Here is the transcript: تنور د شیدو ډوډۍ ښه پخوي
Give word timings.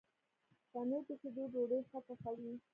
تنور 0.71 1.01
د 1.07 1.09
شیدو 1.21 1.43
ډوډۍ 1.51 1.79
ښه 1.89 1.99
پخوي 2.07 2.53